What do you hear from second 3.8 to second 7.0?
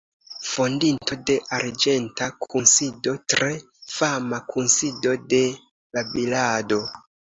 fama kunsido de babilado.